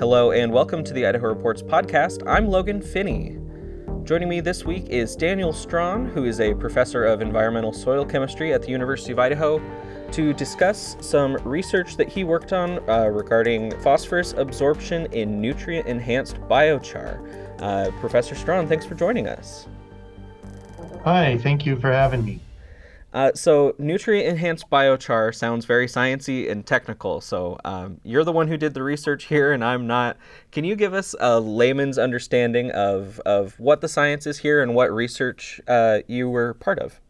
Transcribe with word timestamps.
Hello, 0.00 0.30
and 0.30 0.50
welcome 0.50 0.82
to 0.82 0.94
the 0.94 1.04
Idaho 1.04 1.28
Reports 1.28 1.60
podcast. 1.60 2.26
I'm 2.26 2.48
Logan 2.48 2.80
Finney. 2.80 3.36
Joining 4.02 4.30
me 4.30 4.40
this 4.40 4.64
week 4.64 4.88
is 4.88 5.14
Daniel 5.14 5.52
Strawn, 5.52 6.06
who 6.06 6.24
is 6.24 6.40
a 6.40 6.54
professor 6.54 7.04
of 7.04 7.20
environmental 7.20 7.70
soil 7.70 8.06
chemistry 8.06 8.54
at 8.54 8.62
the 8.62 8.70
University 8.70 9.12
of 9.12 9.18
Idaho, 9.18 9.60
to 10.12 10.32
discuss 10.32 10.96
some 11.02 11.34
research 11.44 11.98
that 11.98 12.08
he 12.08 12.24
worked 12.24 12.54
on 12.54 12.78
uh, 12.88 13.08
regarding 13.08 13.78
phosphorus 13.82 14.32
absorption 14.38 15.04
in 15.12 15.38
nutrient 15.38 15.86
enhanced 15.86 16.36
biochar. 16.48 17.60
Uh, 17.60 17.90
Professor 18.00 18.34
Strawn, 18.34 18.66
thanks 18.66 18.86
for 18.86 18.94
joining 18.94 19.28
us. 19.28 19.68
Hi, 21.04 21.36
thank 21.36 21.66
you 21.66 21.78
for 21.78 21.92
having 21.92 22.24
me. 22.24 22.40
Uh, 23.12 23.32
so, 23.34 23.74
nutrient 23.78 24.28
enhanced 24.28 24.70
biochar 24.70 25.34
sounds 25.34 25.64
very 25.64 25.86
sciencey 25.86 26.48
and 26.48 26.64
technical. 26.64 27.20
So, 27.20 27.58
um, 27.64 28.00
you're 28.04 28.22
the 28.22 28.32
one 28.32 28.46
who 28.46 28.56
did 28.56 28.72
the 28.72 28.84
research 28.84 29.24
here, 29.24 29.52
and 29.52 29.64
I'm 29.64 29.86
not. 29.86 30.16
Can 30.52 30.64
you 30.64 30.76
give 30.76 30.94
us 30.94 31.14
a 31.18 31.40
layman's 31.40 31.98
understanding 31.98 32.70
of, 32.70 33.18
of 33.20 33.58
what 33.58 33.80
the 33.80 33.88
science 33.88 34.26
is 34.26 34.38
here 34.38 34.62
and 34.62 34.74
what 34.74 34.92
research 34.92 35.60
uh, 35.66 36.00
you 36.06 36.30
were 36.30 36.54
part 36.54 36.78
of? 36.78 37.00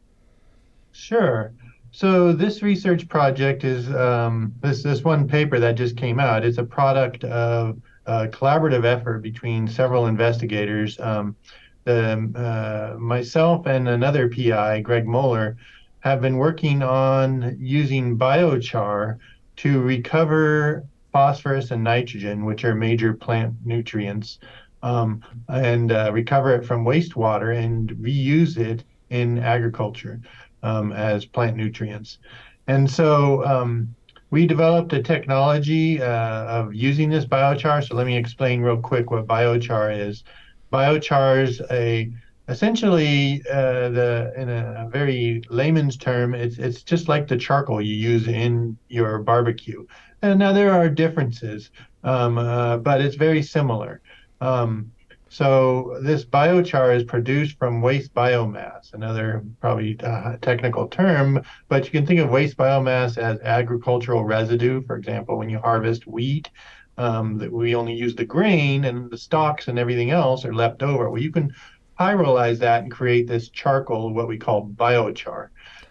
Sure. 0.93 1.53
So, 1.91 2.33
this 2.33 2.63
research 2.63 3.07
project 3.07 3.65
is 3.65 3.91
um, 3.95 4.55
this 4.63 4.83
this 4.83 5.05
one 5.05 5.29
paper 5.29 5.59
that 5.59 5.73
just 5.73 5.99
came 5.99 6.19
out. 6.19 6.47
It's 6.47 6.59
a 6.59 6.65
product 6.65 7.25
of 7.25 7.79
a 8.07 8.27
collaborative 8.29 8.85
effort 8.85 9.19
between 9.19 9.69
several 9.69 10.07
investigators. 10.07 10.99
Um, 10.99 11.37
the, 11.85 12.93
uh, 12.95 12.99
myself 12.99 13.67
and 13.67 13.89
another 13.89 14.29
PI, 14.29 14.81
Greg 14.81 15.07
Moeller, 15.07 15.57
have 16.01 16.21
been 16.21 16.37
working 16.37 16.83
on 16.83 17.57
using 17.59 18.19
biochar 18.19 19.19
to 19.57 19.81
recover 19.81 20.85
phosphorus 21.13 21.71
and 21.71 21.85
nitrogen, 21.85 22.45
which 22.45 22.65
are 22.65 22.75
major 22.75 23.13
plant 23.13 23.55
nutrients, 23.65 24.39
um, 24.83 25.23
and 25.49 25.93
uh, 25.93 26.11
recover 26.13 26.55
it 26.55 26.65
from 26.65 26.85
wastewater 26.85 27.57
and 27.57 27.91
reuse 27.97 28.57
it 28.57 28.85
in 29.11 29.39
agriculture 29.39 30.21
um, 30.63 30.93
as 30.93 31.25
plant 31.25 31.57
nutrients. 31.57 32.19
And 32.67 32.91
so 32.91 33.45
um, 33.45 33.95
we 34.31 34.47
developed 34.47 34.93
a 34.93 35.03
technology 35.03 36.01
uh, 36.01 36.45
of 36.45 36.75
using 36.75 37.11
this 37.11 37.25
biochar. 37.25 37.87
So 37.87 37.97
let 37.97 38.07
me 38.07 38.17
explain 38.17 38.61
real 38.61 38.79
quick 38.79 39.11
what 39.11 39.27
biochar 39.27 40.09
is. 40.09 40.25
Biochar 40.73 41.43
is 41.43 41.61
a 41.71 42.13
essentially 42.51 43.43
uh, 43.49 43.89
the 43.91 44.33
in 44.37 44.49
a 44.49 44.89
very 44.91 45.41
layman's 45.51 45.97
term 45.97 46.35
it's 46.35 46.59
it's 46.59 46.83
just 46.83 47.09
like 47.09 47.29
the 47.29 47.37
charcoal 47.37 47.81
you 47.81 47.95
use 47.95 48.27
in 48.27 48.77
your 48.89 49.19
barbecue. 49.21 49.87
And 50.23 50.39
now 50.39 50.53
there 50.53 50.73
are 50.73 50.89
differences 50.89 51.71
um, 52.03 52.39
uh, 52.39 52.79
but 52.79 53.01
it's 53.01 53.17
very 53.17 53.43
similar. 53.43 54.03
Um, 54.41 54.91
so 55.29 55.97
this 56.03 56.25
biochar 56.25 56.97
is 56.97 57.05
produced 57.05 57.57
from 57.57 57.83
waste 57.83 58.13
biomass 58.15 58.95
another 58.95 59.45
probably 59.61 59.97
uh, 60.01 60.37
technical 60.43 60.89
term 60.89 61.41
but 61.69 61.85
you 61.85 61.93
can 61.93 62.05
think 62.05 62.19
of 62.19 62.31
waste 62.31 62.57
biomass 62.57 63.17
as 63.17 63.39
agricultural 63.43 64.25
residue. 64.25 64.83
For 64.87 64.97
example 64.97 65.39
when 65.39 65.49
you 65.49 65.61
harvest 65.61 66.09
wheat 66.09 66.51
um, 66.99 67.39
that 67.39 67.53
we 67.53 67.77
only 67.77 67.95
use 67.95 68.17
the 68.17 68.25
grain 68.25 68.85
and 68.85 69.09
the 69.09 69.17
stalks 69.17 69.69
and 69.69 69.79
everything 69.79 70.11
else 70.11 70.45
are 70.45 70.53
left 70.53 70.83
over. 70.83 71.09
Well 71.09 71.23
you 71.23 71.31
can 71.31 71.55
pyrolyze 72.01 72.59
that 72.59 72.83
and 72.83 72.91
create 72.91 73.27
this 73.27 73.51
charcoal, 73.51 74.13
what 74.15 74.27
we 74.27 74.39
call 74.39 74.67
biochar. 74.67 75.49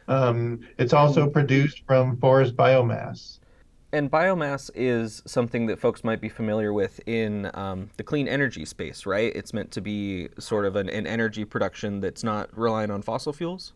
Um, 0.08 0.62
it's 0.80 0.94
also 0.94 1.30
produced 1.30 1.84
from 1.86 2.18
forest 2.18 2.56
biomass. 2.56 3.40
And 3.92 4.10
biomass 4.10 4.70
is 4.76 5.22
something 5.26 5.68
that 5.68 5.80
folks 5.80 6.04
might 6.04 6.22
be 6.22 6.30
familiar 6.30 6.74
with 6.74 7.00
in 7.08 7.50
um, 7.54 7.90
the 7.98 8.04
clean 8.04 8.28
energy 8.28 8.66
space, 8.66 9.06
right? 9.06 9.32
It's 9.36 9.54
meant 9.54 9.72
to 9.72 9.82
be 9.82 10.30
sort 10.40 10.66
of 10.66 10.76
an, 10.76 10.90
an 10.90 11.08
energy 11.08 11.46
production 11.46 12.00
that's 12.00 12.24
not 12.24 12.56
relying 12.58 12.92
on 12.92 13.02
fossil 13.02 13.34
fuels. 13.34 13.74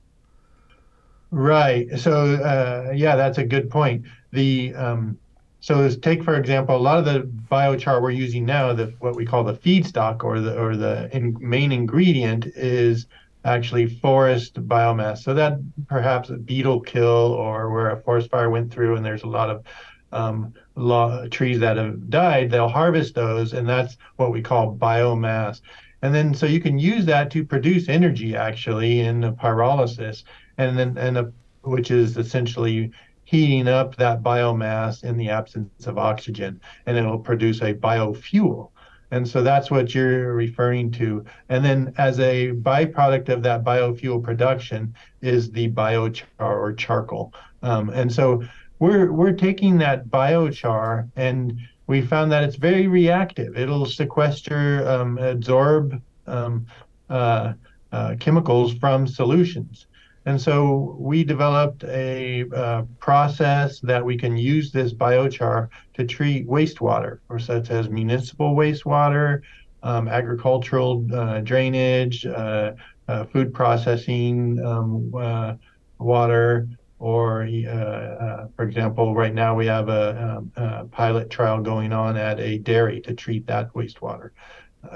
Right. 1.31 1.87
So, 1.97 2.35
uh, 2.35 2.91
yeah, 2.93 3.15
that's 3.15 3.39
a 3.39 3.43
good 3.43 3.71
point. 3.71 4.05
The 4.31 4.73
um, 4.75 5.17
so 5.63 5.89
take 5.89 6.25
for 6.25 6.35
example, 6.35 6.75
a 6.75 6.77
lot 6.77 6.99
of 6.99 7.05
the 7.05 7.21
biochar 7.49 8.01
we're 8.01 8.11
using 8.11 8.43
now, 8.45 8.73
the 8.73 8.87
what 8.99 9.15
we 9.15 9.25
call 9.25 9.45
the 9.45 9.53
feedstock 9.53 10.21
or 10.21 10.41
the 10.41 10.61
or 10.61 10.75
the 10.75 11.09
in, 11.15 11.37
main 11.39 11.71
ingredient 11.71 12.47
is 12.47 13.07
actually 13.45 13.87
forest 13.87 14.55
biomass. 14.67 15.19
So 15.19 15.33
that 15.35 15.53
perhaps 15.87 16.29
a 16.29 16.35
beetle 16.35 16.81
kill 16.81 17.31
or 17.31 17.71
where 17.71 17.91
a 17.91 18.01
forest 18.01 18.29
fire 18.29 18.49
went 18.49 18.73
through 18.73 18.97
and 18.97 19.05
there's 19.05 19.23
a 19.23 19.27
lot 19.27 19.49
of 19.49 19.63
um, 20.11 20.53
law, 20.75 21.25
trees 21.29 21.61
that 21.61 21.77
have 21.77 22.09
died, 22.09 22.51
they'll 22.51 22.67
harvest 22.67 23.15
those, 23.15 23.53
and 23.53 23.67
that's 23.67 23.95
what 24.17 24.33
we 24.33 24.41
call 24.41 24.75
biomass. 24.75 25.61
And 26.01 26.13
then 26.13 26.33
so 26.33 26.45
you 26.45 26.59
can 26.59 26.77
use 26.77 27.05
that 27.05 27.31
to 27.31 27.45
produce 27.45 27.87
energy 27.87 28.35
actually 28.35 28.99
in 28.99 29.21
the 29.21 29.31
pyrolysis, 29.31 30.25
and 30.57 30.77
then 30.77 30.97
and 30.97 31.17
a, 31.17 31.31
which 31.61 31.89
is 31.89 32.17
essentially 32.17 32.91
heating 33.25 33.67
up 33.67 33.95
that 33.95 34.21
biomass 34.21 35.03
in 35.03 35.17
the 35.17 35.29
absence 35.29 35.87
of 35.87 35.97
oxygen, 35.97 36.59
and 36.85 36.97
it'll 36.97 37.19
produce 37.19 37.61
a 37.61 37.73
biofuel. 37.73 38.69
And 39.11 39.27
so 39.27 39.43
that's 39.43 39.69
what 39.69 39.93
you're 39.93 40.33
referring 40.33 40.89
to. 40.93 41.23
And 41.49 41.63
then, 41.63 41.93
as 41.97 42.19
a 42.19 42.51
byproduct 42.53 43.29
of 43.29 43.43
that 43.43 43.63
biofuel 43.63 44.23
production, 44.23 44.95
is 45.21 45.51
the 45.51 45.69
biochar 45.69 46.23
or 46.39 46.73
charcoal. 46.73 47.33
Um, 47.61 47.89
and 47.89 48.11
so 48.11 48.43
we're 48.79 49.11
we're 49.11 49.33
taking 49.33 49.77
that 49.77 50.07
biochar 50.07 51.09
and 51.15 51.59
we 51.87 52.01
found 52.01 52.31
that 52.31 52.43
it's 52.43 52.55
very 52.55 52.87
reactive. 52.87 53.57
It'll 53.57 53.85
sequester, 53.85 54.87
um, 54.87 55.17
absorb 55.17 56.01
um, 56.27 56.65
uh, 57.09 57.53
uh, 57.91 58.15
chemicals 58.19 58.73
from 58.73 59.05
solutions. 59.05 59.87
And 60.25 60.39
so 60.39 60.95
we 60.97 61.23
developed 61.23 61.83
a 61.83 62.45
uh, 62.55 62.83
process 62.99 63.79
that 63.81 64.03
we 64.03 64.17
can 64.17 64.37
use 64.37 64.71
this 64.71 64.93
biochar 64.93 65.67
to 65.95 66.05
treat 66.05 66.47
wastewater, 66.47 67.19
or 67.27 67.39
such 67.39 67.69
as 67.69 67.89
municipal 67.89 68.55
wastewater, 68.55 69.41
um, 69.83 70.07
agricultural 70.07 71.05
uh, 71.13 71.41
drainage, 71.41 72.25
uh, 72.25 72.71
uh 73.09 73.25
food 73.25 73.53
processing 73.53 74.63
um, 74.65 75.13
uh, 75.13 75.55
water, 75.99 76.69
or 76.99 77.43
uh, 77.43 78.47
for 78.55 78.63
example, 78.63 79.13
right 79.13 79.33
now 79.33 79.53
we 79.53 79.65
have 79.65 79.89
a, 79.89 80.41
a, 80.55 80.61
a, 80.63 80.85
pilot 80.85 81.29
trial 81.29 81.59
going 81.59 81.91
on 81.91 82.15
at 82.15 82.39
a 82.39 82.59
dairy 82.59 83.01
to 83.01 83.13
treat 83.13 83.45
that 83.45 83.73
wastewater, 83.73 84.29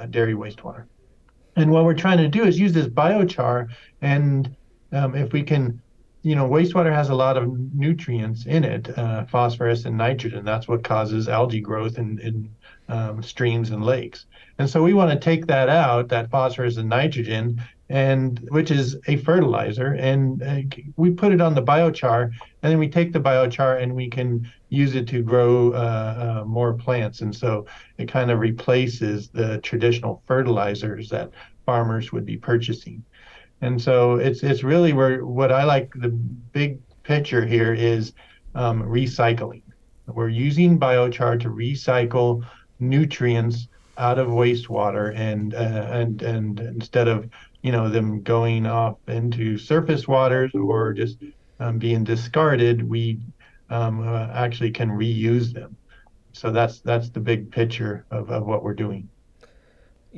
dairy 0.09 0.35
wastewater. 0.35 0.85
And 1.57 1.69
what 1.69 1.83
we're 1.83 1.95
trying 1.95 2.19
to 2.19 2.29
do 2.29 2.45
is 2.45 2.57
use 2.57 2.71
this 2.71 2.88
biochar 2.88 3.67
and 4.01 4.55
um, 4.91 5.15
if 5.15 5.33
we 5.33 5.43
can, 5.43 5.81
you 6.23 6.35
know, 6.35 6.49
wastewater 6.49 6.93
has 6.93 7.09
a 7.09 7.15
lot 7.15 7.37
of 7.37 7.47
nutrients 7.73 8.45
in 8.45 8.63
it, 8.63 8.97
uh, 8.97 9.25
phosphorus 9.25 9.85
and 9.85 9.97
nitrogen. 9.97 10.43
That's 10.43 10.67
what 10.67 10.83
causes 10.83 11.27
algae 11.29 11.61
growth 11.61 11.97
in, 11.97 12.19
in 12.19 12.49
um, 12.89 13.21
streams 13.21 13.69
and 13.71 13.83
lakes. 13.83 14.25
And 14.59 14.69
so 14.69 14.83
we 14.83 14.93
want 14.93 15.11
to 15.11 15.19
take 15.19 15.45
that 15.47 15.69
out, 15.69 16.09
that 16.09 16.29
phosphorus 16.29 16.77
and 16.77 16.89
nitrogen, 16.89 17.61
and 17.89 18.39
which 18.49 18.71
is 18.71 18.97
a 19.07 19.15
fertilizer, 19.17 19.93
and 19.93 20.43
uh, 20.43 20.59
we 20.97 21.09
put 21.09 21.31
it 21.31 21.39
on 21.39 21.55
the 21.55 21.61
biochar, 21.61 22.23
and 22.61 22.71
then 22.71 22.79
we 22.79 22.89
take 22.89 23.13
the 23.13 23.19
biochar 23.19 23.81
and 23.81 23.95
we 23.95 24.09
can 24.09 24.49
use 24.69 24.95
it 24.95 25.07
to 25.07 25.21
grow 25.21 25.71
uh, 25.71 26.41
uh, 26.41 26.45
more 26.45 26.73
plants. 26.73 27.21
And 27.21 27.33
so 27.33 27.65
it 27.97 28.09
kind 28.09 28.29
of 28.29 28.39
replaces 28.39 29.29
the 29.29 29.59
traditional 29.59 30.21
fertilizers 30.27 31.07
that 31.09 31.31
farmers 31.65 32.11
would 32.11 32.25
be 32.25 32.35
purchasing. 32.37 33.03
And 33.62 33.81
so 33.81 34.16
it's 34.16 34.44
it's 34.44 34.63
really 34.63 34.94
where 34.94 35.25
what 35.25 35.51
I 35.51 35.63
like 35.63 35.91
the 35.95 36.09
big 36.09 36.79
picture 37.03 37.45
here 37.45 37.74
is 37.74 38.13
um, 38.54 38.83
recycling. 38.83 39.63
We're 40.07 40.30
using 40.30 40.80
biochar 40.80 41.39
to 41.42 41.50
recycle 41.50 42.45
nutrients 42.80 43.68
out 43.98 44.19
of 44.19 44.27
wastewater, 44.27 45.13
and 45.15 45.54
uh, 45.54 45.88
and 45.92 46.21
and 46.21 46.59
instead 46.59 47.07
of 47.07 47.30
you 47.62 47.71
know 47.71 47.89
them 47.89 48.21
going 48.21 48.65
off 48.65 48.98
into 49.07 49.57
surface 49.57 50.07
waters 50.07 50.51
or 50.53 50.94
just 50.94 51.18
um, 51.60 51.80
being 51.80 52.03
discarded, 52.03 52.88
we 52.88 53.19
um, 53.69 54.07
uh, 54.07 54.27
actually 54.33 54.71
can 54.71 54.89
reuse 54.89 55.51
them. 55.51 55.75
So 56.33 56.51
that's 56.51 56.81
that's 56.81 57.10
the 57.10 57.19
big 57.19 57.51
picture 57.51 58.06
of, 58.12 58.30
of 58.30 58.45
what 58.45 58.63
we're 58.63 58.75
doing. 58.75 59.10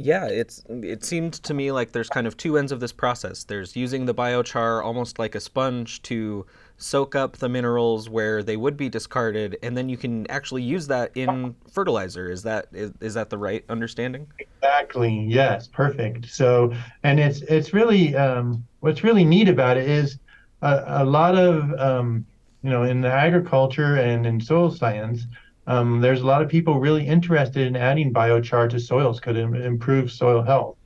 Yeah, 0.01 0.27
it's 0.27 0.63
it 0.69 1.03
seemed 1.03 1.33
to 1.33 1.53
me 1.53 1.73
like 1.73 1.91
there's 1.91 2.07
kind 2.07 2.25
of 2.25 2.37
two 2.37 2.57
ends 2.57 2.71
of 2.71 2.79
this 2.79 2.93
process. 2.93 3.43
There's 3.43 3.75
using 3.75 4.05
the 4.05 4.15
biochar 4.15 4.81
almost 4.83 5.19
like 5.19 5.35
a 5.35 5.41
sponge 5.41 6.01
to 6.03 6.45
soak 6.77 7.15
up 7.15 7.35
the 7.37 7.49
minerals 7.49 8.09
where 8.09 8.41
they 8.41 8.55
would 8.55 8.77
be 8.77 8.87
discarded, 8.87 9.57
and 9.61 9.75
then 9.75 9.89
you 9.89 9.97
can 9.97 10.25
actually 10.31 10.63
use 10.63 10.87
that 10.87 11.11
in 11.15 11.53
fertilizer. 11.69 12.31
Is 12.31 12.43
that 12.43 12.67
is, 12.71 12.93
is 13.01 13.13
that 13.15 13.29
the 13.29 13.37
right 13.37 13.65
understanding? 13.67 14.25
Exactly. 14.39 15.25
Yes. 15.27 15.67
Perfect. 15.67 16.29
So, 16.29 16.73
and 17.03 17.19
it's 17.19 17.41
it's 17.41 17.73
really 17.73 18.15
um, 18.15 18.65
what's 18.79 19.03
really 19.03 19.25
neat 19.25 19.49
about 19.49 19.75
it 19.75 19.89
is 19.89 20.17
a, 20.61 20.83
a 20.87 21.05
lot 21.05 21.35
of 21.35 21.73
um, 21.77 22.25
you 22.63 22.69
know 22.69 22.83
in 22.83 23.01
the 23.01 23.11
agriculture 23.11 23.97
and 23.97 24.25
in 24.25 24.39
soil 24.39 24.71
science 24.71 25.27
um, 25.69 26.01
there's 26.01 26.21
a 26.21 26.25
lot 26.25 26.41
of 26.41 26.49
people 26.49 26.79
really 26.79 27.05
interested 27.05 27.67
in 27.67 27.75
adding 27.75 28.11
biochar 28.11 28.67
to 28.71 28.79
soils 28.79 29.19
could 29.19 29.37
improve 29.37 30.11
soil 30.11 30.41
health. 30.41 30.77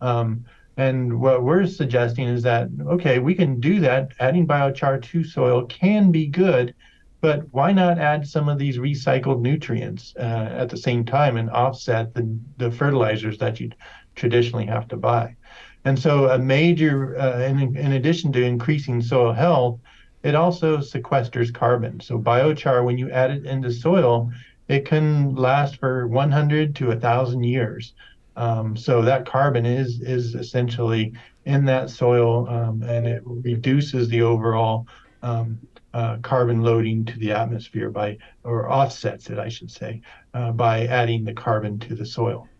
Um, 0.00 0.44
and 0.76 1.20
what 1.20 1.44
we're 1.44 1.64
suggesting 1.66 2.26
is 2.26 2.42
that, 2.42 2.68
okay, 2.80 3.20
we 3.20 3.36
can 3.36 3.60
do 3.60 3.78
that. 3.80 4.10
Adding 4.18 4.48
biochar 4.48 5.00
to 5.00 5.22
soil 5.22 5.66
can 5.66 6.10
be 6.10 6.26
good, 6.26 6.74
but 7.20 7.46
why 7.52 7.70
not 7.70 7.98
add 7.98 8.26
some 8.26 8.48
of 8.48 8.58
these 8.58 8.78
recycled 8.78 9.40
nutrients 9.40 10.12
uh, 10.18 10.48
at 10.58 10.70
the 10.70 10.76
same 10.76 11.04
time 11.04 11.36
and 11.36 11.48
offset 11.50 12.12
the, 12.12 12.36
the 12.56 12.70
fertilizers 12.72 13.38
that 13.38 13.60
you 13.60 13.70
traditionally 14.16 14.66
have 14.66 14.88
to 14.88 14.96
buy? 14.96 15.36
And 15.84 15.96
so, 15.96 16.30
a 16.30 16.38
major, 16.38 17.16
uh, 17.16 17.42
in, 17.42 17.76
in 17.76 17.92
addition 17.92 18.32
to 18.32 18.42
increasing 18.42 19.02
soil 19.02 19.32
health, 19.32 19.78
it 20.22 20.34
also 20.34 20.78
sequesters 20.78 21.52
carbon. 21.52 22.00
So, 22.00 22.18
biochar, 22.18 22.84
when 22.84 22.98
you 22.98 23.10
add 23.10 23.30
it 23.30 23.44
into 23.44 23.72
soil, 23.72 24.30
it 24.68 24.86
can 24.86 25.34
last 25.34 25.76
for 25.76 26.06
100 26.06 26.76
to 26.76 26.88
1,000 26.88 27.42
years. 27.44 27.94
Um, 28.36 28.76
so 28.76 29.02
that 29.02 29.26
carbon 29.26 29.66
is 29.66 30.00
is 30.00 30.34
essentially 30.34 31.12
in 31.44 31.64
that 31.66 31.90
soil, 31.90 32.48
um, 32.48 32.82
and 32.82 33.06
it 33.06 33.22
reduces 33.26 34.08
the 34.08 34.22
overall 34.22 34.86
um, 35.22 35.58
uh, 35.92 36.16
carbon 36.22 36.62
loading 36.62 37.04
to 37.04 37.18
the 37.18 37.32
atmosphere 37.32 37.90
by, 37.90 38.16
or 38.44 38.72
offsets 38.72 39.28
it, 39.28 39.38
I 39.38 39.48
should 39.48 39.70
say, 39.70 40.00
uh, 40.32 40.52
by 40.52 40.86
adding 40.86 41.24
the 41.24 41.34
carbon 41.34 41.78
to 41.80 41.94
the 41.94 42.06
soil. 42.06 42.51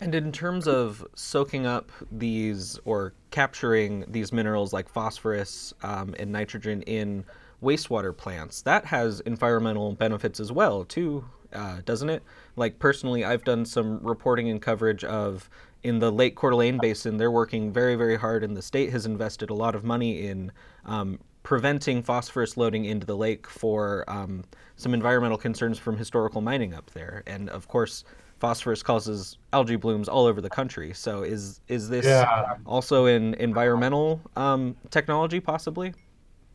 And 0.00 0.14
in 0.14 0.32
terms 0.32 0.66
of 0.66 1.06
soaking 1.14 1.66
up 1.66 1.90
these 2.10 2.78
or 2.84 3.14
capturing 3.30 4.04
these 4.08 4.32
minerals 4.32 4.72
like 4.72 4.88
phosphorus 4.88 5.72
um, 5.82 6.14
and 6.18 6.32
nitrogen 6.32 6.82
in 6.82 7.24
wastewater 7.62 8.16
plants, 8.16 8.62
that 8.62 8.84
has 8.86 9.20
environmental 9.20 9.92
benefits 9.92 10.40
as 10.40 10.50
well, 10.50 10.84
too, 10.84 11.24
uh, 11.52 11.80
doesn't 11.84 12.10
it? 12.10 12.22
Like 12.56 12.78
personally, 12.78 13.24
I've 13.24 13.44
done 13.44 13.64
some 13.64 14.00
reporting 14.02 14.50
and 14.50 14.60
coverage 14.60 15.04
of 15.04 15.48
in 15.82 16.00
the 16.00 16.10
Lake 16.10 16.34
Coeur 16.34 16.50
d'Alene 16.50 16.78
Basin. 16.78 17.16
They're 17.16 17.30
working 17.30 17.72
very, 17.72 17.94
very 17.94 18.16
hard, 18.16 18.42
and 18.42 18.56
the 18.56 18.62
state 18.62 18.90
has 18.90 19.06
invested 19.06 19.50
a 19.50 19.54
lot 19.54 19.74
of 19.74 19.84
money 19.84 20.26
in 20.26 20.50
um, 20.84 21.20
preventing 21.44 22.02
phosphorus 22.02 22.56
loading 22.56 22.86
into 22.86 23.06
the 23.06 23.16
lake 23.16 23.46
for 23.46 24.04
um, 24.08 24.44
some 24.76 24.94
environmental 24.94 25.38
concerns 25.38 25.78
from 25.78 25.96
historical 25.96 26.40
mining 26.40 26.74
up 26.74 26.90
there. 26.90 27.22
And 27.26 27.48
of 27.50 27.68
course, 27.68 28.02
phosphorus 28.44 28.82
causes 28.82 29.38
algae 29.54 29.74
blooms 29.74 30.06
all 30.06 30.26
over 30.26 30.42
the 30.42 30.50
country. 30.50 30.92
So 30.92 31.22
is 31.22 31.62
is 31.68 31.88
this 31.88 32.04
yeah. 32.04 32.56
also 32.66 33.06
in 33.06 33.32
environmental 33.34 34.20
um, 34.36 34.76
technology 34.90 35.40
possibly? 35.40 35.94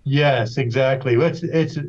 Yes, 0.04 0.58
exactly. 0.58 1.16
It's 1.16 1.42
it's 1.42 1.80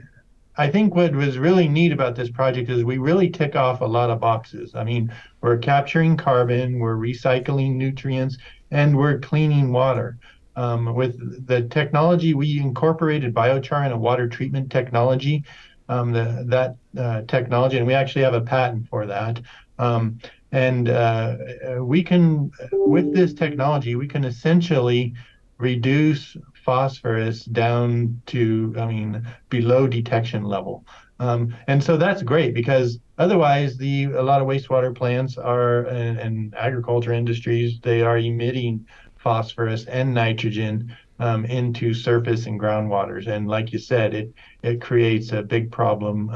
I 0.56 0.70
think 0.70 0.94
what 0.94 1.14
was 1.14 1.36
really 1.36 1.68
neat 1.68 1.92
about 1.92 2.16
this 2.16 2.30
project 2.30 2.70
is 2.70 2.82
we 2.82 2.96
really 2.96 3.28
tick 3.28 3.56
off 3.56 3.82
a 3.82 3.84
lot 3.84 4.08
of 4.08 4.20
boxes. 4.20 4.74
I 4.74 4.84
mean, 4.84 5.12
we're 5.42 5.58
capturing 5.58 6.16
carbon, 6.16 6.78
we're 6.78 6.96
recycling 6.96 7.74
nutrients, 7.74 8.38
and 8.70 8.96
we're 8.96 9.18
cleaning 9.18 9.70
water. 9.70 10.18
Um, 10.56 10.94
with 10.94 11.46
the 11.46 11.64
technology, 11.68 12.32
we 12.32 12.58
incorporated 12.58 13.34
biochar 13.34 13.84
in 13.84 13.92
a 13.92 13.98
water 13.98 14.26
treatment 14.30 14.72
technology. 14.72 15.44
Um, 15.90 16.12
the, 16.12 16.44
that 16.46 16.76
uh, 16.96 17.22
technology, 17.26 17.76
and 17.76 17.84
we 17.84 17.94
actually 17.94 18.22
have 18.22 18.34
a 18.34 18.40
patent 18.40 18.88
for 18.88 19.06
that. 19.06 19.40
Um, 19.80 20.18
and 20.52 20.88
uh, 20.88 21.36
we 21.78 22.02
can, 22.02 22.50
with 22.72 23.14
this 23.14 23.32
technology, 23.32 23.94
we 23.94 24.06
can 24.08 24.24
essentially 24.24 25.14
reduce 25.58 26.36
phosphorus 26.64 27.44
down 27.44 28.20
to, 28.26 28.74
I 28.78 28.86
mean, 28.86 29.26
below 29.48 29.86
detection 29.86 30.44
level. 30.44 30.84
Um, 31.18 31.54
and 31.66 31.82
so 31.82 31.96
that's 31.96 32.22
great 32.22 32.54
because 32.54 32.98
otherwise, 33.18 33.76
the 33.76 34.04
a 34.04 34.22
lot 34.22 34.40
of 34.40 34.48
wastewater 34.48 34.94
plants 34.94 35.36
are 35.36 35.84
and, 35.86 36.54
agriculture 36.54 37.12
industries 37.12 37.78
they 37.82 38.00
are 38.02 38.18
emitting 38.18 38.86
phosphorus 39.16 39.84
and 39.84 40.14
nitrogen 40.14 40.96
um, 41.18 41.44
into 41.44 41.92
surface 41.92 42.46
and 42.46 42.58
groundwaters. 42.58 43.26
And 43.28 43.48
like 43.48 43.72
you 43.72 43.78
said, 43.78 44.14
it 44.14 44.32
it 44.62 44.80
creates 44.80 45.32
a 45.32 45.42
big 45.42 45.70
problem 45.70 46.30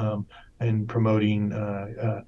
in 0.60 0.86
promoting 0.86 1.52
uh, 1.52 1.86
uh, 2.00 2.20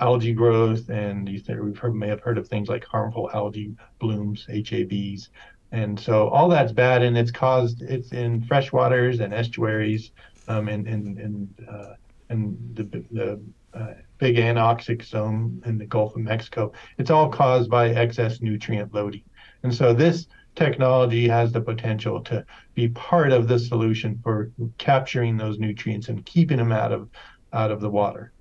algae 0.00 0.32
growth. 0.32 0.88
And 0.88 1.28
you 1.28 1.40
we've 1.62 1.78
heard, 1.78 1.94
may 1.94 2.08
have 2.08 2.20
heard 2.20 2.38
of 2.38 2.48
things 2.48 2.68
like 2.68 2.84
harmful 2.84 3.30
algae 3.32 3.74
blooms, 3.98 4.46
HABs, 4.48 5.28
and 5.72 5.98
so 5.98 6.28
all 6.28 6.48
that's 6.48 6.72
bad, 6.72 7.02
and 7.02 7.16
it's 7.16 7.30
caused 7.30 7.82
it's 7.82 8.12
in 8.12 8.42
freshwaters 8.42 9.20
and 9.20 9.32
estuaries, 9.32 10.10
um, 10.48 10.68
in 10.68 10.86
in 10.86 11.18
in, 11.18 11.66
uh, 11.68 11.94
in 12.28 12.56
the 12.74 12.82
the 13.12 13.40
uh, 13.72 13.94
big 14.18 14.36
anoxic 14.36 15.04
zone 15.04 15.62
in 15.64 15.78
the 15.78 15.86
Gulf 15.86 16.16
of 16.16 16.22
Mexico. 16.22 16.72
It's 16.98 17.10
all 17.10 17.28
caused 17.28 17.70
by 17.70 17.90
excess 17.90 18.40
nutrient 18.40 18.92
loading, 18.92 19.22
and 19.62 19.72
so 19.72 19.92
this 19.92 20.26
technology 20.56 21.28
has 21.28 21.52
the 21.52 21.60
potential 21.60 22.20
to 22.20 22.44
be 22.74 22.88
part 22.88 23.30
of 23.30 23.46
the 23.46 23.58
solution 23.58 24.18
for 24.24 24.50
capturing 24.78 25.36
those 25.36 25.60
nutrients 25.60 26.08
and 26.08 26.26
keeping 26.26 26.56
them 26.56 26.72
out 26.72 26.90
of 26.90 27.08
out 27.52 27.70
of 27.70 27.80
the 27.80 27.90
water. 27.90 28.32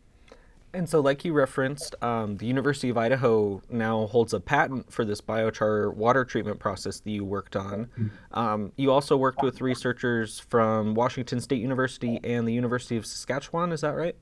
And 0.74 0.88
so, 0.88 1.00
like 1.00 1.26
you 1.26 1.34
referenced, 1.34 1.96
um, 2.04 2.38
the 2.38 2.46
University 2.46 2.90
of 2.90 2.98
Idaho 2.98 3.62
now 3.70 4.06
holds 4.08 4.34
a 4.34 4.40
patent 4.40 4.92
for 4.92 5.04
this 5.04 5.20
biochar 5.20 5.94
water 5.94 6.24
treatment 6.24 6.60
process 6.60 7.00
that 7.00 7.10
you 7.10 7.26
worked 7.26 7.56
on. 7.56 7.90
Um, 8.32 8.72
you 8.76 8.92
also 8.92 9.18
worked 9.18 9.42
with 9.42 9.62
researchers 9.62 10.40
from 10.40 10.94
Washington 10.94 11.40
State 11.40 11.62
University 11.62 12.20
and 12.24 12.48
the 12.48 12.54
University 12.54 12.98
of 12.98 13.06
Saskatchewan, 13.06 13.72
is 13.72 13.82
that 13.82 13.96
right? 13.96 14.16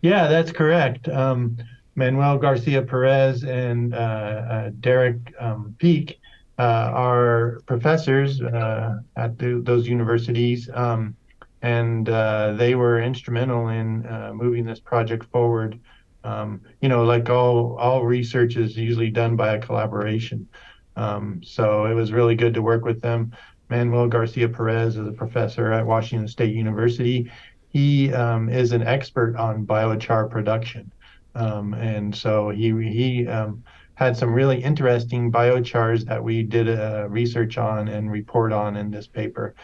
Yeah, 0.00 0.28
that's 0.28 0.52
correct. 0.52 1.08
Um, 1.08 1.56
Manuel 1.94 2.38
Garcia 2.38 2.82
Perez 2.82 3.44
and 3.44 3.94
uh, 3.94 3.96
uh, 3.96 4.70
Derek 4.80 5.18
um, 5.38 5.74
Peak 5.78 6.20
uh, 6.58 6.90
are 6.94 7.60
professors 7.66 8.40
uh, 8.40 8.98
at 9.16 9.38
the, 9.38 9.60
those 9.64 9.88
universities. 9.88 10.70
Um, 10.72 11.16
and 11.62 12.08
uh, 12.08 12.52
they 12.54 12.74
were 12.74 13.00
instrumental 13.00 13.68
in 13.68 14.04
uh, 14.06 14.32
moving 14.34 14.66
this 14.66 14.80
project 14.80 15.24
forward. 15.30 15.78
Um, 16.24 16.60
you 16.80 16.88
know, 16.88 17.04
like 17.04 17.30
all 17.30 17.76
all 17.78 18.04
research 18.04 18.56
is 18.56 18.76
usually 18.76 19.10
done 19.10 19.36
by 19.36 19.54
a 19.54 19.60
collaboration. 19.60 20.48
Um, 20.96 21.40
so 21.42 21.86
it 21.86 21.94
was 21.94 22.12
really 22.12 22.34
good 22.34 22.54
to 22.54 22.62
work 22.62 22.84
with 22.84 23.00
them. 23.00 23.32
Manuel 23.70 24.08
Garcia 24.08 24.48
Perez 24.48 24.96
is 24.96 25.08
a 25.08 25.12
professor 25.12 25.72
at 25.72 25.86
Washington 25.86 26.28
State 26.28 26.54
University. 26.54 27.30
He 27.70 28.12
um, 28.12 28.50
is 28.50 28.72
an 28.72 28.82
expert 28.82 29.34
on 29.36 29.64
biochar 29.64 30.28
production, 30.30 30.92
um, 31.34 31.74
and 31.74 32.14
so 32.14 32.50
he 32.50 32.70
he 32.70 33.26
um, 33.28 33.62
had 33.94 34.16
some 34.16 34.34
really 34.34 34.62
interesting 34.62 35.32
biochars 35.32 36.04
that 36.04 36.22
we 36.22 36.42
did 36.42 36.68
a 36.68 37.06
research 37.08 37.56
on 37.56 37.88
and 37.88 38.10
report 38.10 38.52
on 38.52 38.76
in 38.76 38.90
this 38.90 39.06
paper, 39.06 39.54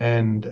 and 0.00 0.46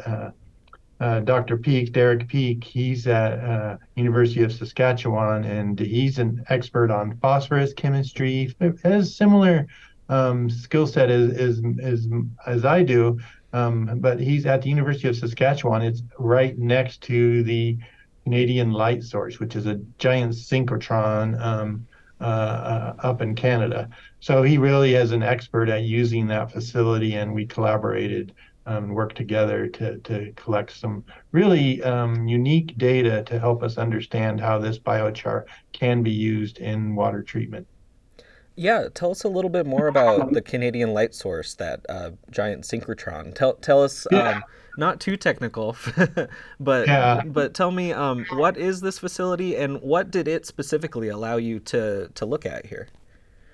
uh, 0.99 1.21
Dr. 1.21 1.59
Peak, 1.59 1.93
Derek 1.93 2.27
Peak, 2.27 2.65
he's 2.65 3.07
at 3.07 3.39
uh, 3.39 3.77
University 3.97 4.43
of 4.43 4.53
Saskatchewan, 4.53 5.45
and 5.45 5.79
he's 5.79 6.19
an 6.19 6.45
expert 6.49 6.91
on 6.91 7.19
phosphorus 7.19 7.75
chemistry. 7.75 8.55
Has 8.83 9.15
similar 9.15 9.67
um, 10.09 10.49
skill 10.49 10.87
set 10.87 11.11
as, 11.11 11.33
as, 11.33 11.63
as 11.83 12.09
as 12.47 12.65
I 12.65 12.83
do, 12.83 13.19
um, 13.53 13.99
but 14.01 14.21
he's 14.21 14.47
at 14.47 14.63
the 14.63 14.71
University 14.71 15.09
of 15.09 15.17
Saskatchewan. 15.17 15.83
It's 15.83 16.03
right 16.19 16.57
next 16.59 17.03
to 17.03 17.43
the 17.43 17.77
Canadian 18.25 18.73
Light 18.73 19.03
Source, 19.03 19.39
which 19.39 19.55
is 19.55 19.67
a 19.67 19.81
giant 19.99 20.33
synchrotron 20.33 21.39
um, 21.41 21.87
uh, 22.23 22.25
uh 22.25 22.95
up 23.01 23.21
in 23.21 23.35
Canada. 23.35 23.91
So 24.21 24.43
he 24.43 24.57
really 24.57 24.95
is 24.95 25.13
an 25.13 25.23
expert 25.23 25.69
at 25.69 25.83
using 25.83 26.27
that 26.29 26.51
facility, 26.51 27.17
and 27.17 27.35
we 27.35 27.45
collaborated 27.45 28.33
um, 28.67 28.89
work 28.89 29.15
together 29.15 29.69
to, 29.69 29.99
to 29.99 30.33
collect 30.33 30.77
some 30.77 31.05
really 31.33 31.83
um, 31.83 32.27
unique 32.27 32.77
data 32.77 33.23
to 33.25 33.39
help 33.39 33.63
us 33.63 33.79
understand 33.79 34.41
how 34.41 34.59
this 34.59 34.79
biochar 34.79 35.45
can 35.73 36.03
be 36.03 36.11
used 36.11 36.59
in 36.59 36.95
water 36.95 37.23
treatment. 37.23 37.67
Yeah, 38.57 38.89
tell 38.93 39.11
us 39.11 39.25
a 39.25 39.29
little 39.29 39.51
bit 39.51 39.67
more 39.67 39.87
about 39.87 40.33
the 40.33 40.41
Canadian 40.41 40.95
Light 40.95 41.15
Source, 41.15 41.55
that 41.57 41.85
uh, 41.89 42.13
giant 42.31 42.65
synchrotron. 42.65 43.35
Tell 43.35 43.53
tell 43.55 43.83
us, 43.83 44.07
yeah. 44.11 44.31
um, 44.31 44.45
not 44.79 44.99
too 44.99 45.19
technical, 45.19 45.77
but 46.61 46.87
yeah. 46.87 47.23
but 47.27 47.53
tell 47.53 47.71
me, 47.71 47.93
um, 47.93 48.25
what 48.33 48.57
is 48.57 48.81
this 48.81 48.99
facility 48.99 49.57
and 49.57 49.83
what 49.83 50.11
did 50.11 50.27
it 50.27 50.47
specifically 50.47 51.09
allow 51.09 51.37
you 51.37 51.61
to 51.61 52.09
to 52.15 52.25
look 52.25 52.47
at 52.47 52.65
here? 52.65 52.89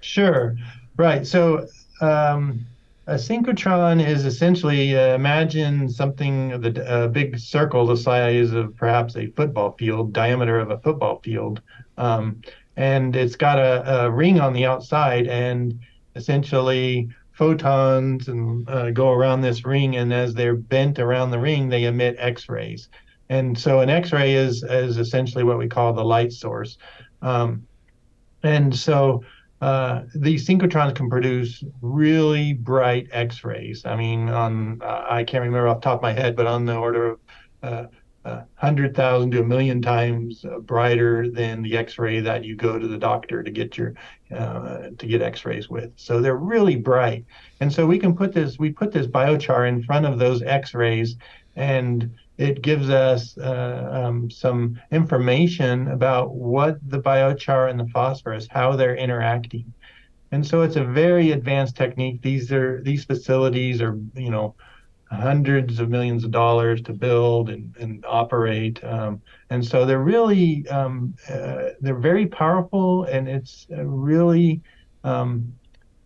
Sure, 0.02 0.54
right. 0.96 1.26
So 1.26 1.66
um, 2.00 2.64
a 3.06 3.14
synchrotron 3.14 4.04
is 4.04 4.24
essentially 4.24 4.96
uh, 4.96 5.14
imagine 5.14 5.88
something 5.88 6.52
of 6.52 6.64
a 6.64 7.08
big 7.08 7.38
circle 7.38 7.84
the 7.86 7.96
size 7.96 8.52
of 8.52 8.76
perhaps 8.76 9.16
a 9.16 9.26
football 9.28 9.72
field, 9.72 10.12
diameter 10.12 10.60
of 10.60 10.70
a 10.70 10.78
football 10.78 11.20
field, 11.20 11.60
um, 11.98 12.40
and 12.76 13.16
it's 13.16 13.34
got 13.34 13.58
a, 13.58 14.04
a, 14.04 14.10
ring 14.10 14.40
on 14.40 14.52
the 14.52 14.64
outside, 14.64 15.26
and 15.26 15.80
essentially 16.14 17.08
photons 17.32 18.28
and 18.28 18.68
uh, 18.68 18.90
go 18.92 19.10
around 19.10 19.40
this 19.40 19.64
ring, 19.64 19.96
and 19.96 20.12
as 20.12 20.32
they're 20.34 20.54
bent 20.54 20.98
around 21.00 21.32
the 21.32 21.38
ring, 21.38 21.68
they 21.68 21.84
emit 21.84 22.14
X-rays. 22.18 22.88
And 23.28 23.58
so 23.58 23.80
an 23.80 23.90
X-ray 23.90 24.34
is 24.34 24.62
is 24.62 24.98
essentially 24.98 25.42
what 25.42 25.58
we 25.58 25.66
call 25.66 25.92
the 25.92 26.04
light 26.04 26.32
source. 26.32 26.78
Um, 27.20 27.66
and 28.44 28.74
so 28.74 29.24
uh, 29.62 30.02
these 30.16 30.44
synchrotrons 30.44 30.96
can 30.96 31.08
produce 31.08 31.62
really 31.80 32.52
bright 32.52 33.06
X-rays. 33.12 33.86
I 33.86 33.94
mean, 33.94 34.28
on 34.28 34.82
uh, 34.82 35.04
I 35.08 35.22
can't 35.22 35.44
remember 35.44 35.68
off 35.68 35.76
the 35.76 35.84
top 35.84 35.98
of 36.00 36.02
my 36.02 36.12
head, 36.12 36.34
but 36.34 36.48
on 36.48 36.66
the 36.66 36.74
order 36.74 37.10
of 37.10 37.20
uh, 37.62 37.86
uh, 38.24 38.42
hundred 38.56 38.96
thousand 38.96 39.30
to 39.30 39.40
a 39.40 39.44
million 39.44 39.80
times 39.80 40.44
uh, 40.44 40.58
brighter 40.58 41.30
than 41.30 41.62
the 41.62 41.76
X-ray 41.76 42.18
that 42.20 42.44
you 42.44 42.56
go 42.56 42.76
to 42.76 42.88
the 42.88 42.98
doctor 42.98 43.44
to 43.44 43.50
get 43.52 43.78
your 43.78 43.94
uh, 44.34 44.88
to 44.98 45.06
get 45.06 45.22
X-rays 45.22 45.68
with. 45.70 45.92
So 45.94 46.20
they're 46.20 46.34
really 46.34 46.76
bright, 46.76 47.24
and 47.60 47.72
so 47.72 47.86
we 47.86 48.00
can 48.00 48.16
put 48.16 48.32
this 48.32 48.58
we 48.58 48.70
put 48.72 48.90
this 48.90 49.06
biochar 49.06 49.68
in 49.68 49.84
front 49.84 50.06
of 50.06 50.18
those 50.18 50.42
X-rays, 50.42 51.16
and 51.54 52.10
it 52.42 52.62
gives 52.62 52.90
us 52.90 53.38
uh, 53.38 53.88
um, 54.04 54.30
some 54.30 54.80
information 54.90 55.88
about 55.88 56.34
what 56.34 56.76
the 56.88 57.00
biochar 57.00 57.70
and 57.70 57.78
the 57.78 57.86
phosphorus 57.86 58.48
how 58.50 58.74
they're 58.76 58.96
interacting, 58.96 59.72
and 60.32 60.46
so 60.46 60.62
it's 60.62 60.76
a 60.76 60.84
very 60.84 61.30
advanced 61.30 61.76
technique. 61.76 62.20
These 62.22 62.50
are 62.52 62.82
these 62.82 63.04
facilities 63.04 63.80
are 63.80 63.96
you 64.14 64.30
know 64.30 64.54
hundreds 65.10 65.78
of 65.78 65.90
millions 65.90 66.24
of 66.24 66.30
dollars 66.30 66.80
to 66.82 66.92
build 66.92 67.50
and, 67.50 67.76
and 67.78 68.04
operate. 68.08 68.82
Um, 68.82 69.20
and 69.50 69.64
so 69.64 69.84
they're 69.84 70.00
really 70.00 70.66
um, 70.68 71.14
uh, 71.28 71.70
they're 71.80 71.94
very 71.94 72.26
powerful, 72.26 73.04
and 73.04 73.28
it's 73.28 73.66
really 73.70 74.62
um, 75.04 75.52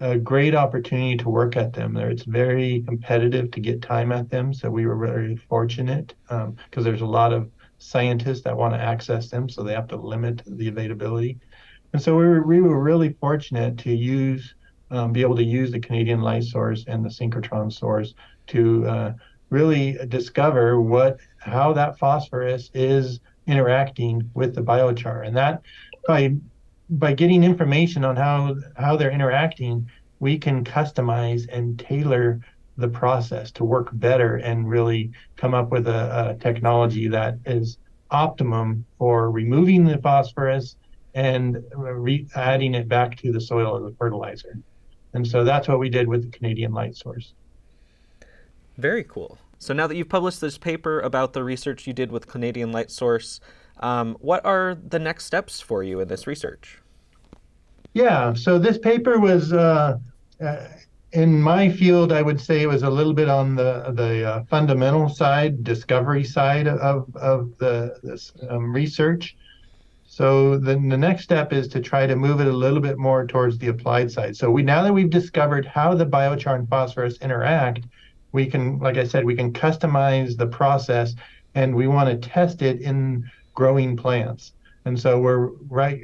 a 0.01 0.19
great 0.19 0.55
opportunity 0.55 1.17
to 1.17 1.29
work 1.29 1.57
at 1.57 1.73
them. 1.73 1.95
There, 1.95 2.11
it's 2.11 2.25
very 2.25 2.83
competitive 2.87 3.51
to 3.53 3.61
get 3.61 3.81
time 3.81 4.13
at 4.13 4.31
them. 4.31 4.53
So 4.53 4.71
we 4.71 4.87
were 4.87 4.97
very 4.97 5.37
fortunate 5.37 6.15
because 6.29 6.47
um, 6.49 6.85
there's 6.85 7.01
a 7.01 7.07
lot 7.07 7.33
of 7.33 7.51
scientists 7.79 8.43
that 8.43 8.57
want 8.57 8.75
to 8.75 8.81
access 8.81 9.31
them, 9.31 9.49
so 9.49 9.63
they 9.63 9.75
have 9.75 9.89
to 9.89 9.97
limit 9.97 10.43
the 10.47 10.69
availability. 10.69 11.39
And 11.93 12.03
so 12.03 12.17
we 12.17 12.27
were 12.27 12.43
we 12.43 12.61
were 12.61 12.83
really 12.83 13.15
fortunate 13.21 13.79
to 13.79 13.95
use. 13.95 14.55
Um, 14.89 15.11
be 15.11 15.23
able 15.23 15.35
to 15.35 15.43
use 15.43 15.73
the 15.73 15.81
Canadian 15.81 16.21
light 16.21 16.45
source 16.45 16.85
and 16.87 17.05
the 17.05 17.09
synchrotron 17.09 17.73
source 17.73 18.15
to 18.47 18.87
uh, 18.87 19.13
really 19.51 19.99
discover 20.07 20.81
what 20.81 21.19
how 21.39 21.73
that 21.73 21.99
phosphorus 21.99 22.71
is 22.73 23.19
interacting 23.49 24.31
with 24.35 24.55
the 24.55 24.63
biochar, 24.63 25.27
and 25.27 25.37
that 25.37 25.63
by 26.07 26.37
by 26.91 27.13
getting 27.13 27.43
information 27.43 28.05
on 28.05 28.17
how 28.17 28.57
how 28.77 28.97
they're 28.97 29.11
interacting, 29.11 29.91
we 30.21 30.39
can 30.39 30.65
customize 30.65 31.47
and 31.53 31.79
tailor 31.79 32.41
the 32.77 32.89
process 32.89 33.51
to 33.53 33.65
work 33.65 33.89
better 33.95 34.37
and 34.37 34.69
really 34.69 35.11
come 35.37 35.55
up 35.55 35.71
with 35.71 35.89
a, 35.89 36.31
a 36.31 36.43
technology 36.43 37.09
that 37.09 37.39
is 37.47 37.79
optimum 38.11 38.85
for 38.99 39.31
removing 39.31 39.85
the 39.85 39.99
phosphorus 39.99 40.77
and 41.15 41.63
re- 41.75 42.27
adding 42.35 42.75
it 42.75 42.89
back 42.89 43.17
to 43.17 43.33
the 43.33 43.41
soil 43.41 43.77
as 43.77 43.93
a 43.93 43.97
fertilizer. 43.97 44.59
And 45.15 45.27
so 45.27 45.45
that's 45.45 45.67
what 45.67 45.79
we 45.79 45.89
did 45.89 46.07
with 46.07 46.23
the 46.23 46.31
Canadian 46.31 46.73
light 46.73 46.95
source. 46.95 47.33
Very 48.77 49.03
cool. 49.03 49.39
So 49.59 49.73
now 49.73 49.87
that 49.87 49.97
you've 49.97 50.11
published 50.11 50.43
this 50.43 50.59
paper 50.59 51.01
about 51.01 51.33
the 51.33 51.43
research 51.43 51.87
you 51.87 51.95
did 51.95 52.13
with 52.13 52.27
Canadian 52.27 52.73
Light 52.73 52.91
Source, 52.91 53.41
um, 53.79 54.17
what 54.21 54.45
are 54.45 54.75
the 54.75 54.99
next 54.99 55.25
steps 55.25 55.61
for 55.61 55.83
you 55.83 56.01
in 56.01 56.09
this 56.09 56.27
research? 56.27 56.81
Yeah, 57.95 58.35
so 58.35 58.59
this 58.59 58.79
paper 58.79 59.19
was 59.19 59.53
uh, 59.53 59.99
uh, 60.41 60.67
in 61.13 61.41
my 61.41 61.71
field. 61.71 62.13
I 62.13 62.23
would 62.23 62.41
say 62.41 62.63
it 62.63 62.67
was 62.67 62.83
a 62.83 62.91
little 62.91 63.15
bit 63.15 63.29
on 63.29 63.57
the 63.57 63.93
the 63.95 64.25
uh, 64.25 64.45
fundamental 64.45 65.09
side, 65.09 65.65
discovery 65.65 66.25
side 66.25 66.69
of 66.69 67.15
of 67.17 67.57
the 67.59 67.99
this 68.03 68.33
um, 68.51 68.73
research. 68.73 69.37
So 70.05 70.57
then 70.57 70.89
the 70.89 70.97
next 70.97 71.25
step 71.25 71.53
is 71.53 71.69
to 71.69 71.81
try 71.81 72.07
to 72.07 72.17
move 72.17 72.41
it 72.41 72.47
a 72.47 72.53
little 72.53 72.81
bit 72.81 72.97
more 72.97 73.27
towards 73.27 73.59
the 73.59 73.69
applied 73.69 74.11
side. 74.11 74.37
So 74.37 74.51
we 74.51 74.63
now 74.63 74.83
that 74.83 74.93
we've 74.93 75.11
discovered 75.11 75.67
how 75.67 75.95
the 75.95 76.07
biochar 76.07 76.55
and 76.55 76.69
phosphorus 76.69 77.19
interact, 77.19 77.85
we 78.33 78.47
can, 78.47 78.79
like 78.79 78.97
I 78.97 79.05
said, 79.05 79.25
we 79.25 79.37
can 79.37 79.53
customize 79.53 80.37
the 80.37 80.47
process 80.47 81.15
and 81.55 81.75
we 81.75 81.87
want 81.87 82.09
to 82.09 82.29
test 82.29 82.63
it 82.63 82.81
in 82.81 83.31
growing 83.57 83.97
plants. 83.97 84.53
And 84.85 84.99
so 84.99 85.19
we're 85.19 85.49
right 85.69 86.03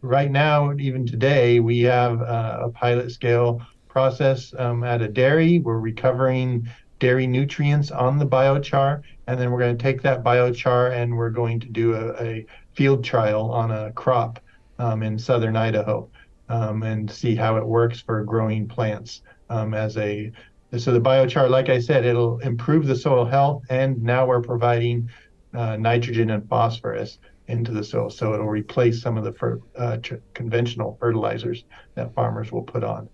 right 0.00 0.30
now, 0.30 0.72
even 0.78 1.06
today, 1.06 1.60
we 1.60 1.80
have 1.80 2.22
a 2.22 2.72
pilot 2.74 3.12
scale 3.12 3.60
process 3.88 4.54
um, 4.58 4.82
at 4.82 5.02
a 5.02 5.08
dairy. 5.08 5.58
We're 5.58 5.78
recovering 5.78 6.66
dairy 6.98 7.26
nutrients 7.26 7.90
on 7.90 8.18
the 8.18 8.26
biochar, 8.26 9.02
and 9.26 9.38
then 9.38 9.50
we're 9.50 9.58
going 9.58 9.76
to 9.76 9.82
take 9.82 10.00
that 10.02 10.24
biochar 10.24 10.92
and 10.92 11.16
we're 11.16 11.30
going 11.30 11.60
to 11.60 11.68
do 11.68 11.94
a, 11.94 12.24
a 12.24 12.46
field 12.72 13.04
trial 13.04 13.50
on 13.50 13.70
a 13.70 13.92
crop 13.92 14.40
um, 14.78 15.02
in 15.02 15.18
southern 15.18 15.56
Idaho 15.56 16.08
um, 16.48 16.82
and 16.82 17.10
see 17.10 17.34
how 17.34 17.56
it 17.56 17.66
works 17.66 18.00
for 18.00 18.24
growing 18.24 18.66
plants 18.66 19.22
um, 19.50 19.74
as 19.74 19.96
a 19.98 20.32
so 20.78 20.90
the 20.90 21.00
biochar, 21.00 21.50
like 21.50 21.68
I 21.68 21.80
said, 21.80 22.06
it'll 22.06 22.38
improve 22.38 22.86
the 22.86 22.96
soil 22.96 23.26
health, 23.26 23.62
and 23.68 24.02
now 24.02 24.24
we're 24.24 24.40
providing 24.40 25.10
uh, 25.54 25.76
nitrogen 25.76 26.30
and 26.30 26.48
phosphorus 26.48 27.18
into 27.48 27.72
the 27.72 27.84
soil, 27.84 28.08
so 28.08 28.34
it'll 28.34 28.46
replace 28.46 29.02
some 29.02 29.18
of 29.18 29.24
the 29.24 29.32
fer- 29.32 29.60
uh, 29.76 29.96
tr- 29.98 30.16
conventional 30.34 30.96
fertilizers 31.00 31.64
that 31.94 32.14
farmers 32.14 32.52
will 32.52 32.62
put 32.62 32.84
on. 32.84 33.08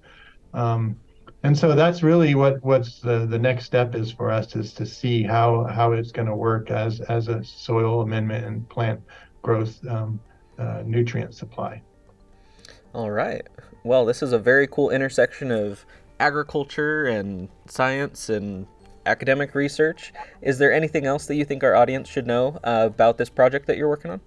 Um, 0.55 0.97
and 1.43 1.57
so 1.57 1.75
that's 1.75 2.03
really 2.03 2.35
what 2.35 2.63
what's 2.65 3.01
the, 3.01 3.27
the 3.27 3.39
next 3.39 3.65
step 3.65 3.95
is 3.95 4.11
for 4.11 4.31
us 4.31 4.57
is 4.57 4.73
to 4.75 4.85
see 4.85 5.23
how 5.23 5.65
how 5.65 5.93
it's 5.93 6.11
going 6.11 6.27
to 6.27 6.35
work 6.35 6.71
as 6.71 7.01
as 7.03 7.29
a 7.29 7.45
soil 7.45 8.03
amendment 8.03 8.45
and 8.45 8.69
plant 8.69 9.01
growth 9.43 9.79
um, 9.87 10.21
uh, 10.59 10.83
nutrient 10.85 11.35
supply. 11.35 11.81
All 12.93 13.11
right. 13.11 13.47
Well, 13.85 14.05
this 14.05 14.23
is 14.23 14.33
a 14.33 14.39
very 14.39 14.67
cool 14.67 14.91
intersection 14.91 15.53
of 15.53 15.87
agriculture 16.19 17.07
and 17.07 17.49
science 17.67 18.29
and 18.29 18.67
academic 19.09 19.55
research. 19.55 20.13
Is 20.43 20.59
there 20.59 20.73
anything 20.73 21.07
else 21.07 21.27
that 21.27 21.37
you 21.37 21.45
think 21.45 21.65
our 21.65 21.75
audience 21.75 22.09
should 22.09 22.27
know 22.27 22.61
uh, 22.63 22.85
about 22.87 23.19
this 23.19 23.31
project 23.31 23.67
that 23.67 23.77
you're 23.77 23.89
working 23.89 24.11
on? 24.11 24.21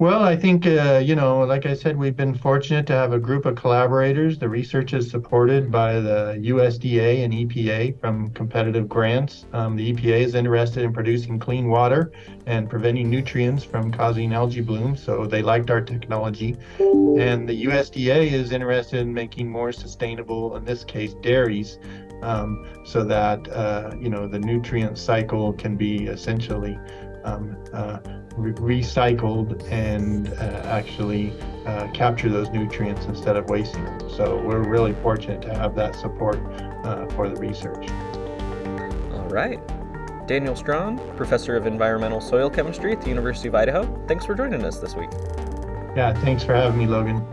Well, 0.00 0.22
I 0.22 0.36
think, 0.36 0.64
uh, 0.64 1.02
you 1.04 1.16
know, 1.16 1.40
like 1.40 1.66
I 1.66 1.74
said, 1.74 1.96
we've 1.96 2.16
been 2.16 2.32
fortunate 2.32 2.86
to 2.86 2.92
have 2.92 3.12
a 3.12 3.18
group 3.18 3.46
of 3.46 3.56
collaborators. 3.56 4.38
The 4.38 4.48
research 4.48 4.92
is 4.92 5.10
supported 5.10 5.72
by 5.72 5.94
the 5.94 6.38
USDA 6.40 7.24
and 7.24 7.34
EPA 7.34 8.00
from 8.00 8.30
competitive 8.30 8.88
grants. 8.88 9.46
Um, 9.52 9.74
the 9.74 9.92
EPA 9.92 10.20
is 10.20 10.36
interested 10.36 10.84
in 10.84 10.92
producing 10.92 11.40
clean 11.40 11.68
water 11.68 12.12
and 12.46 12.70
preventing 12.70 13.10
nutrients 13.10 13.64
from 13.64 13.90
causing 13.90 14.32
algae 14.32 14.60
blooms, 14.60 15.02
so 15.02 15.26
they 15.26 15.42
liked 15.42 15.68
our 15.68 15.80
technology. 15.80 16.56
And 16.78 17.48
the 17.48 17.64
USDA 17.64 18.30
is 18.30 18.52
interested 18.52 19.00
in 19.00 19.12
making 19.12 19.50
more 19.50 19.72
sustainable, 19.72 20.56
in 20.56 20.64
this 20.64 20.84
case, 20.84 21.14
dairies, 21.14 21.80
um, 22.22 22.66
so 22.84 23.04
that, 23.04 23.48
uh, 23.48 23.94
you 23.98 24.08
know, 24.08 24.26
the 24.26 24.38
nutrient 24.38 24.98
cycle 24.98 25.52
can 25.52 25.76
be 25.76 26.06
essentially 26.06 26.78
um, 27.24 27.56
uh, 27.72 27.98
re- 28.36 28.80
recycled 28.80 29.66
and 29.70 30.28
uh, 30.34 30.62
actually 30.64 31.32
uh, 31.66 31.88
capture 31.92 32.28
those 32.28 32.50
nutrients 32.50 33.06
instead 33.06 33.36
of 33.36 33.48
wasting 33.48 33.84
them. 33.84 34.10
So 34.10 34.40
we're 34.40 34.68
really 34.68 34.94
fortunate 34.94 35.42
to 35.42 35.54
have 35.54 35.74
that 35.76 35.94
support 35.94 36.38
uh, 36.84 37.06
for 37.08 37.28
the 37.28 37.36
research. 37.36 37.88
All 39.12 39.28
right. 39.28 39.60
Daniel 40.26 40.54
Strawn, 40.54 40.98
Professor 41.16 41.56
of 41.56 41.66
Environmental 41.66 42.20
Soil 42.20 42.50
Chemistry 42.50 42.92
at 42.92 43.00
the 43.00 43.08
University 43.08 43.48
of 43.48 43.54
Idaho, 43.54 44.04
thanks 44.06 44.26
for 44.26 44.34
joining 44.34 44.62
us 44.62 44.78
this 44.78 44.94
week. 44.94 45.08
Yeah, 45.96 46.12
thanks 46.20 46.44
for 46.44 46.54
having 46.54 46.78
me, 46.78 46.86
Logan. 46.86 47.24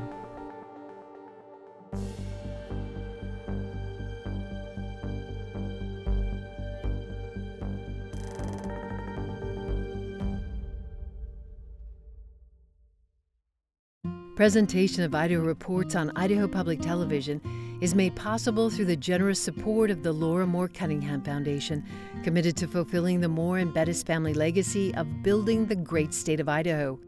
Presentation 14.35 15.01
of 15.03 15.15
Idaho 15.15 15.41
Reports 15.41 15.95
on 15.95 16.11
Idaho 16.17 16.45
Public 16.45 16.81
Television 16.81 17.39
is 17.79 17.95
made 17.95 18.17
possible 18.17 18.69
through 18.69 18.83
the 18.83 18.95
generous 18.97 19.39
support 19.39 19.89
of 19.89 20.03
the 20.03 20.11
Laura 20.11 20.45
Moore 20.45 20.67
Cunningham 20.67 21.21
Foundation, 21.21 21.85
committed 22.21 22.57
to 22.57 22.67
fulfilling 22.67 23.21
the 23.21 23.29
Moore 23.29 23.59
and 23.59 23.73
Bettis 23.73 24.03
family 24.03 24.33
legacy 24.33 24.93
of 24.95 25.23
building 25.23 25.65
the 25.65 25.75
great 25.75 26.13
state 26.13 26.41
of 26.41 26.49
Idaho, 26.49 26.99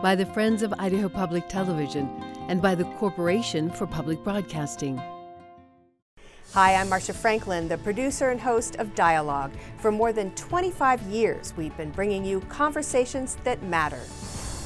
by 0.00 0.14
the 0.14 0.26
Friends 0.26 0.62
of 0.62 0.72
Idaho 0.78 1.08
Public 1.08 1.48
Television, 1.48 2.08
and 2.48 2.62
by 2.62 2.76
the 2.76 2.84
Corporation 2.84 3.68
for 3.68 3.88
Public 3.88 4.22
Broadcasting. 4.22 5.02
Hi, 6.52 6.76
I'm 6.76 6.88
Marcia 6.88 7.14
Franklin, 7.14 7.66
the 7.66 7.78
producer 7.78 8.30
and 8.30 8.40
host 8.40 8.76
of 8.76 8.94
Dialogue. 8.94 9.50
For 9.78 9.90
more 9.90 10.12
than 10.12 10.30
25 10.36 11.02
years, 11.02 11.52
we've 11.56 11.76
been 11.76 11.90
bringing 11.90 12.24
you 12.24 12.38
conversations 12.42 13.38
that 13.42 13.60
matter. 13.64 13.98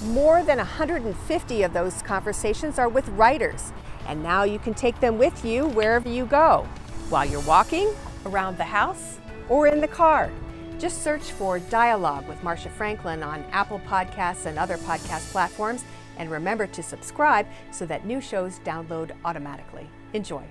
More 0.04 0.44
than 0.44 0.58
150 0.58 1.62
of 1.64 1.72
those 1.72 2.02
conversations 2.02 2.78
are 2.78 2.88
with 2.88 3.08
writers, 3.08 3.72
and 4.06 4.22
now 4.22 4.44
you 4.44 4.60
can 4.60 4.72
take 4.72 4.98
them 5.00 5.18
with 5.18 5.44
you 5.44 5.66
wherever 5.66 6.08
you 6.08 6.24
go, 6.24 6.68
while 7.08 7.24
you're 7.24 7.40
walking, 7.40 7.92
around 8.24 8.56
the 8.56 8.64
house, 8.64 9.18
or 9.48 9.66
in 9.66 9.80
the 9.80 9.88
car. 9.88 10.30
Just 10.78 11.02
search 11.02 11.32
for 11.32 11.58
Dialogue 11.58 12.28
with 12.28 12.40
Marcia 12.44 12.68
Franklin 12.68 13.24
on 13.24 13.42
Apple 13.50 13.80
Podcasts 13.88 14.46
and 14.46 14.56
other 14.56 14.76
podcast 14.78 15.32
platforms, 15.32 15.84
and 16.16 16.30
remember 16.30 16.68
to 16.68 16.82
subscribe 16.82 17.48
so 17.72 17.84
that 17.86 18.06
new 18.06 18.20
shows 18.20 18.60
download 18.60 19.10
automatically. 19.24 19.88
Enjoy. 20.12 20.44